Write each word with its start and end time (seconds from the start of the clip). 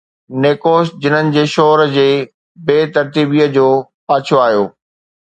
نيڪوش، 0.45 0.85
جنن 1.05 1.29
جي 1.35 1.43
شور 1.53 1.85
جي 1.93 2.07
بي 2.65 2.77
ترتيبيءَ 2.97 3.51
جو 3.55 3.67
پاڇو 4.07 4.37
آيو 4.47 4.65